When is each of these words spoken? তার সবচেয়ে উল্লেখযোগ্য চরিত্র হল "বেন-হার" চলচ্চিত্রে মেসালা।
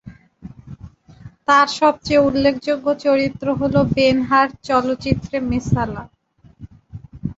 তার 1.47 1.67
সবচেয়ে 1.79 2.25
উল্লেখযোগ্য 2.27 2.87
চরিত্র 3.05 3.45
হল 3.59 3.75
"বেন-হার" 3.95 4.47
চলচ্চিত্রে 4.67 5.37
মেসালা। 5.49 6.03